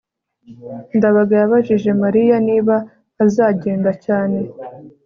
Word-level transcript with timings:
ndabaga 0.97 1.33
yabajije 1.41 1.89
mariya 2.01 2.35
niba 2.47 2.75
azagenda 3.23 3.91
cyane 4.05 4.39